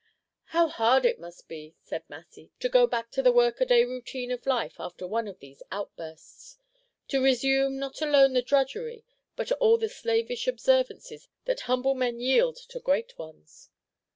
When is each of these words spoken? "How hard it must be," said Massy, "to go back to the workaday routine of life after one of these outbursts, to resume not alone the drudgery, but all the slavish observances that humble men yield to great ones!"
"How 0.45 0.67
hard 0.67 1.05
it 1.05 1.19
must 1.19 1.47
be," 1.47 1.75
said 1.79 2.09
Massy, 2.09 2.49
"to 2.59 2.69
go 2.69 2.87
back 2.87 3.11
to 3.11 3.21
the 3.21 3.31
workaday 3.31 3.85
routine 3.85 4.31
of 4.31 4.47
life 4.47 4.79
after 4.79 5.05
one 5.05 5.27
of 5.27 5.37
these 5.37 5.61
outbursts, 5.71 6.57
to 7.09 7.21
resume 7.23 7.77
not 7.77 8.01
alone 8.01 8.33
the 8.33 8.41
drudgery, 8.41 9.05
but 9.35 9.51
all 9.51 9.77
the 9.77 9.89
slavish 9.89 10.47
observances 10.47 11.27
that 11.45 11.59
humble 11.69 11.93
men 11.93 12.19
yield 12.19 12.55
to 12.69 12.79
great 12.79 13.15
ones!" 13.19 13.69